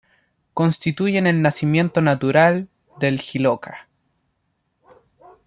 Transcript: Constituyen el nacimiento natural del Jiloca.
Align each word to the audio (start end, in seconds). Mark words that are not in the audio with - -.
Constituyen 0.55 1.27
el 1.27 1.43
nacimiento 1.43 2.01
natural 2.01 2.67
del 2.99 3.19
Jiloca. 3.21 3.87